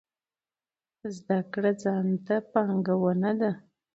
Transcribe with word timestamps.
زده 1.15 1.39
کړه 1.53 1.71
ځان 1.83 2.07
ته 2.25 2.35
پانګونه 2.51 3.31
ده 3.39 3.51